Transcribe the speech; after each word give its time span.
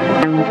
Música 0.00 0.48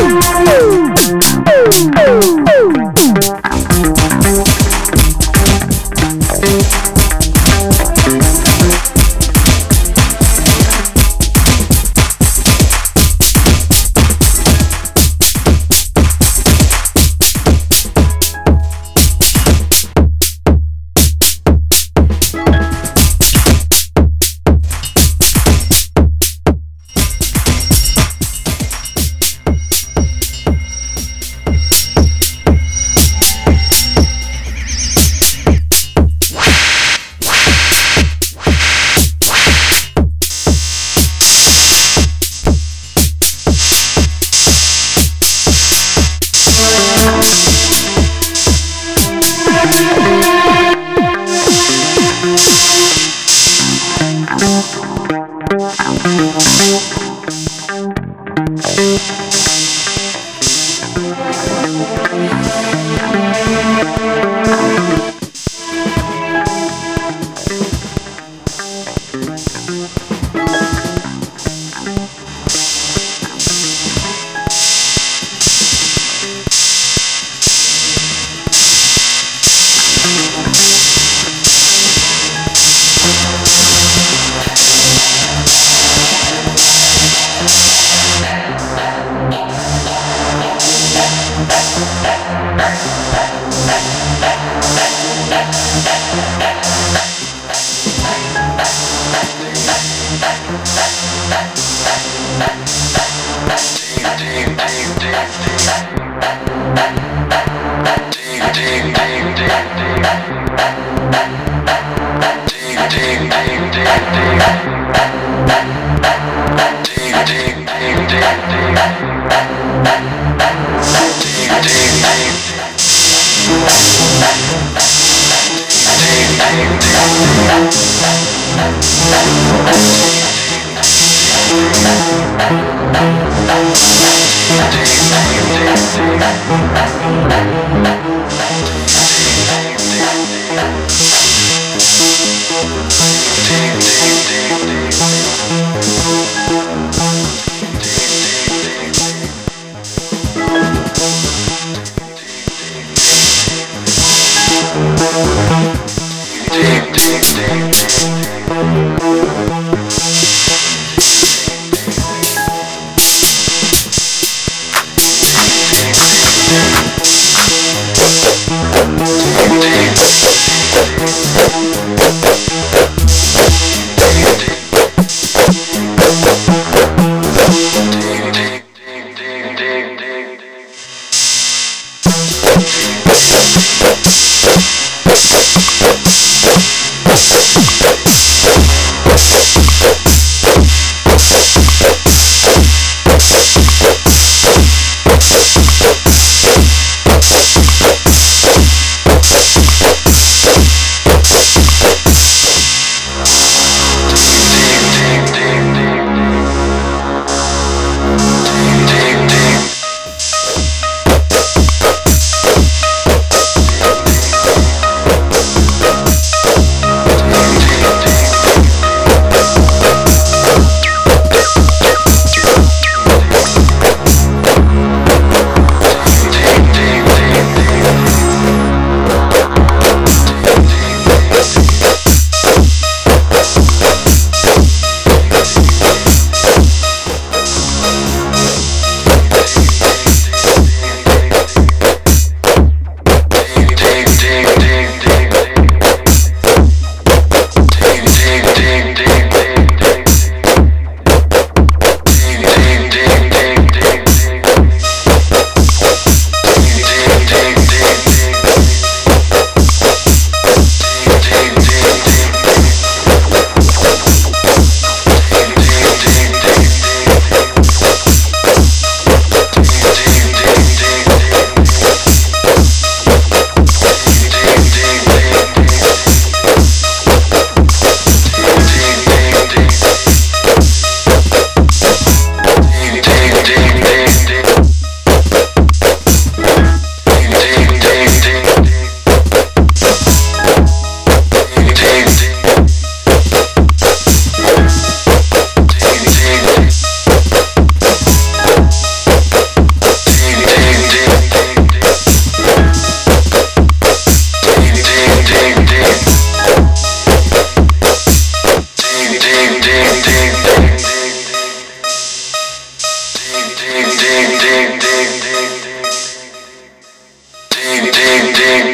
Woo! 0.00 1.29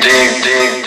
dig, 0.06 0.44
dig. 0.44 0.85